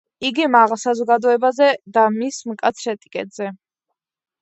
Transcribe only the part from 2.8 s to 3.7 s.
ეტიკეტზე.